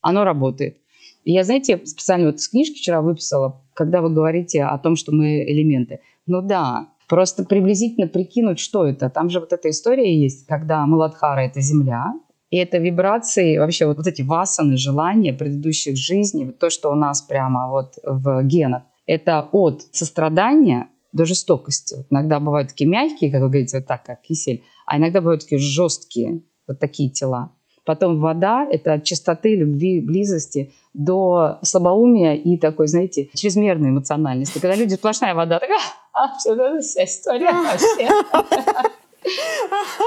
[0.00, 0.78] оно работает.
[1.24, 5.44] Я, знаете, специально вот с книжки вчера выписала, когда вы говорите о том, что мы
[5.44, 6.00] элементы.
[6.26, 9.10] Ну да, просто приблизительно прикинуть, что это.
[9.10, 12.12] Там же вот эта история есть, когда Маладхара– это земля,
[12.50, 16.94] и это вибрации, вообще вот, вот эти васаны, желания предыдущих жизней, вот то, что у
[16.94, 21.96] нас прямо вот в генах, это от сострадания до жестокости.
[21.96, 25.42] Вот иногда бывают такие мягкие, как вы говорите, вот так, как кисель, а иногда бывают
[25.42, 27.52] такие жесткие, вот такие тела.
[27.84, 34.58] Потом вода– это от чистоты, любви, близости до слабоумия и такой, знаете, чрезмерной эмоциональности.
[34.58, 35.78] Когда люди сплошная вода, такая,
[36.12, 38.08] а, все, это вся история вообще.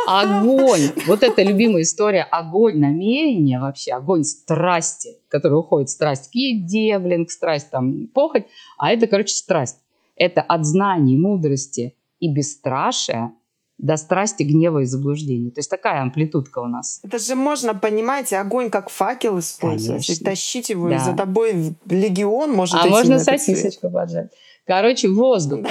[0.06, 0.92] Огонь.
[1.08, 2.24] Вот это любимая история.
[2.24, 3.94] Огонь намерения вообще.
[3.94, 8.46] Огонь страсти, который уходит страсть к еде, блин, к страсть там, похоть.
[8.78, 9.78] А это, короче, страсть.
[10.18, 13.34] Это от знаний, мудрости и бесстрашия
[13.82, 15.50] до страсти, гнева и заблуждений.
[15.50, 17.00] То есть такая амплитудка у нас.
[17.04, 20.22] Это же можно, понимаете, огонь как факел использовать Конечно.
[20.22, 20.96] и тащить его, да.
[20.96, 24.32] и за тобой легион может А можно сосисочку поджать.
[24.66, 25.66] Короче, воздух.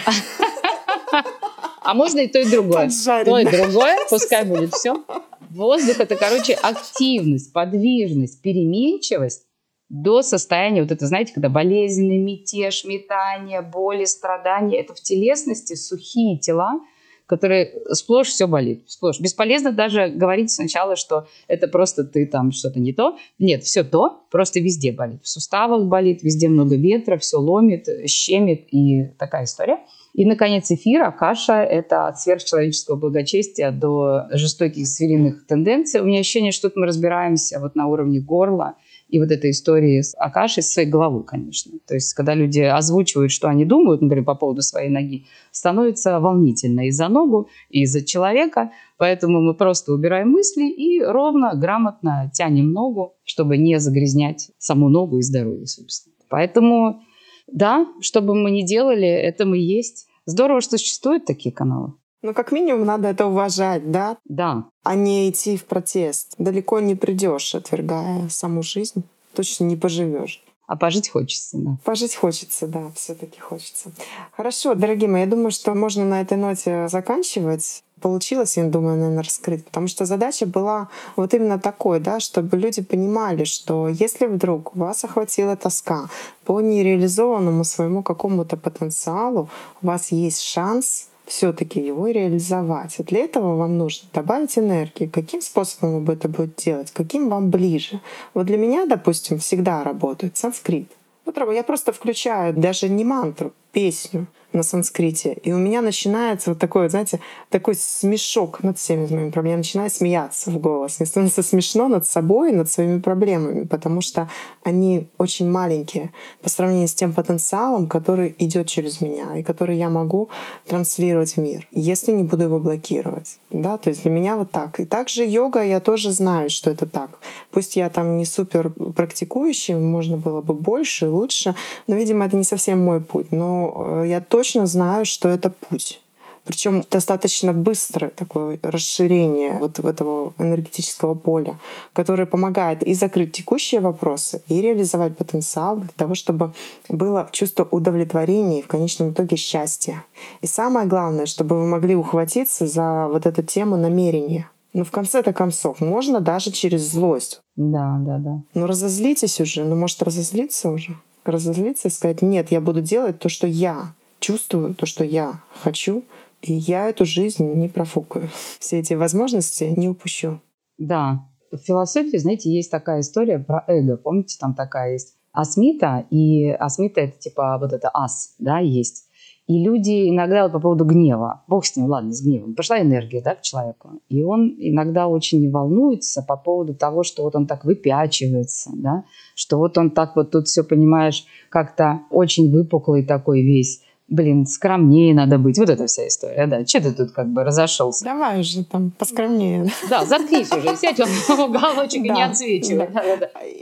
[1.83, 2.91] А можно и то, и другое.
[3.25, 5.03] То и другое, пускай будет все.
[5.49, 9.47] Воздух– это, короче, активность, подвижность, переменчивость
[9.89, 14.79] до состояния, вот это, знаете, когда болезненный мятеж, метание, боли, страдания.
[14.79, 16.81] Это в телесности сухие тела,
[17.31, 19.21] которые сплошь все болит, сплошь.
[19.21, 23.17] Бесполезно даже говорить сначала, что это просто ты там что-то не то.
[23.39, 25.23] Нет, все то, просто везде болит.
[25.23, 29.79] В суставах болит, везде много ветра, все ломит, щемит и такая история.
[30.13, 36.01] И, наконец, эфир, Акаша– это от сверхчеловеческого благочестия до жестоких звериных тенденций.
[36.01, 38.75] У меня ощущение, что тут мы разбираемся вот на уровне горла–
[39.11, 41.73] и вот этой истории с Акашей, с своей головы, конечно.
[41.87, 46.87] То есть, когда люди озвучивают, что они думают, например, по поводу своей ноги, становится волнительно
[46.87, 48.71] и за ногу, и за человека.
[48.99, 55.19] Поэтому мы просто убираем мысли и ровно, грамотно тянем ногу, чтобы не загрязнять саму ногу
[55.19, 56.15] и здоровье, собственно.
[56.29, 57.03] Поэтому,
[57.51, 60.07] да, что бы мы ни делали, это мы есть.
[60.27, 61.95] Здорово, что существуют такие каналы.
[62.23, 64.19] Ну, как минимум, надо это уважать, да?
[64.27, 64.65] Да.
[64.83, 66.35] А не идти в протест.
[66.37, 69.05] Далеко не придешь, отвергая саму жизнь.
[69.35, 70.43] Точно не поживешь.
[70.67, 71.79] А пожить хочется, да.
[71.85, 73.91] Пожить хочется, да, все-таки хочется.
[74.37, 77.83] Хорошо, дорогие мои, я думаю, что можно на этой ноте заканчивать.
[78.01, 82.83] Получилось, я думаю, наверное, раскрыть, потому что задача была вот именно такой, да, чтобы люди
[82.83, 86.09] понимали, что если вдруг вас охватила тоска
[86.45, 89.51] по нереализованному своему какому-то потенциалу,
[89.83, 92.99] у вас есть шанс все-таки его реализовать.
[92.99, 95.07] И для этого вам нужно добавить энергии.
[95.07, 96.91] Каким способом вы это будете делать?
[96.91, 98.01] Каким вам ближе?
[98.35, 100.91] Вот для меня, допустим, всегда работает санскрит.
[101.25, 105.33] Вот я просто включаю даже не мантру, песню на санскрите.
[105.43, 109.51] И у меня начинается вот такой, знаете, такой смешок над всеми моими проблемами.
[109.51, 110.99] Я начинаю смеяться в голос.
[110.99, 114.29] Мне становится смешно над собой, над своими проблемами, потому что
[114.63, 119.89] они очень маленькие по сравнению с тем потенциалом, который идет через меня и который я
[119.89, 120.29] могу
[120.67, 123.39] транслировать в мир, если не буду его блокировать.
[123.51, 124.81] Да, то есть для меня вот так.
[124.81, 127.19] И также йога, я тоже знаю, что это так.
[127.51, 131.55] Пусть я там не супер практикующий, можно было бы больше, лучше,
[131.87, 133.33] но, видимо, это не совсем мой путь.
[133.33, 136.01] Но э, я точно знаю, что это путь.
[136.45, 141.59] Причем достаточно быстрое такое расширение вот этого энергетического поля,
[141.93, 146.53] которое помогает и закрыть текущие вопросы, и реализовать потенциал для того, чтобы
[146.89, 150.03] было чувство удовлетворения и в конечном итоге счастья.
[150.41, 154.51] И самое главное, чтобы вы могли ухватиться за вот эту тему намерения.
[154.73, 157.41] Ну, в конце-то концов, можно даже через злость.
[157.57, 158.43] Да, да, да.
[158.55, 159.65] Ну, разозлитесь уже.
[159.65, 160.97] Ну, может, разозлиться уже?
[161.25, 166.05] Разозлиться и сказать, нет, я буду делать то, что я чувствую, то, что я хочу,
[166.43, 168.29] и я эту жизнь не профукаю.
[168.59, 170.41] Все эти возможности не упущу.
[170.79, 171.27] Да.
[171.51, 173.97] В философии, знаете, есть такая история про эго.
[173.97, 179.07] Помните, там такая есть асмита, и асмита— это типа вот это ас, да, есть.
[179.51, 183.21] И люди иногда вот по поводу гнева, бог с ним, ладно, с гневом, пошла энергия
[183.21, 187.65] да, к человеку, и он иногда очень волнуется по поводу того, что вот он так
[187.65, 189.05] выпячивается, да,
[189.35, 195.15] что вот он так вот тут все, понимаешь, как-то очень выпуклый такой весь, блин, скромнее
[195.15, 195.57] надо быть.
[195.59, 196.65] Вот эта вся история, да.
[196.65, 198.05] Че ты тут как бы разошелся?
[198.05, 199.71] Давай уже там поскромнее.
[199.89, 202.89] Да, заткнись уже, сядь он в уголочек и не отсвечивай.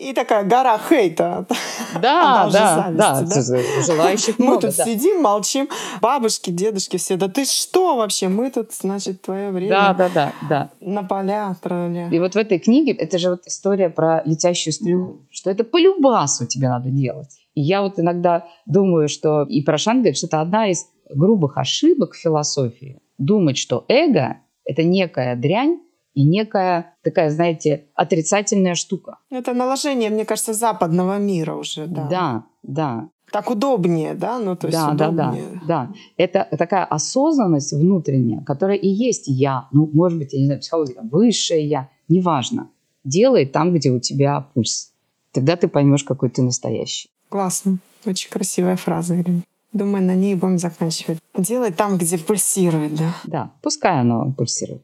[0.01, 1.46] И такая гора хейта.
[2.01, 3.26] Да, да, да,
[3.86, 5.68] желающих Мы тут сидим, молчим.
[6.01, 8.28] Бабушки, дедушки все, да ты что вообще?
[8.28, 9.70] Мы тут, значит, твое время.
[9.70, 10.70] Да, да, да, да.
[10.80, 12.09] На поля тролля.
[12.11, 15.78] И вот в этой книге, это же вот история про летящую стрелу, что это по
[15.78, 17.38] любасу тебе надо делать.
[17.61, 22.18] Я вот иногда думаю, что и Порошан говорит, что это одна из грубых ошибок в
[22.18, 23.00] философии.
[23.18, 25.80] Думать, что эго– это некая дрянь,
[26.14, 29.18] и некая такая, знаете, отрицательная штука.
[29.30, 32.09] Это наложение, мне кажется, западного мира уже, да.
[32.09, 33.09] Да, да.
[33.30, 34.38] Так удобнее, да?
[34.38, 35.44] Ну, то есть да, удобнее.
[35.62, 35.92] да, да, да.
[36.16, 39.68] Это такая осознанность внутренняя, которая и есть я.
[39.70, 42.70] Ну, может быть, я не знаю, психология, высшее я, неважно.
[43.04, 44.92] Делай там, где у тебя пульс.
[45.32, 47.11] Тогда ты поймешь, какой ты настоящий.
[47.28, 47.78] Классно.
[48.06, 49.42] Очень красивая фраза, Ирина.
[49.72, 51.18] Думаю, на ней будем заканчивать.
[51.36, 53.14] Делай там, где пульсирует, да?
[53.24, 54.82] Да, пускай оно пульсирует.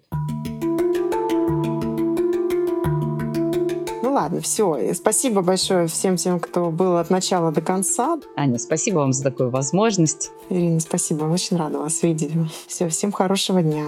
[4.02, 4.92] Ну ладно, все.
[4.94, 8.18] Спасибо большое всем тем, кто был от начала до конца.
[8.36, 10.30] Аня, спасибо вам за такую возможность.
[10.50, 11.24] Ирина, спасибо.
[11.24, 12.32] Очень рада вас видеть.
[12.66, 13.86] Все, всем хорошего дня.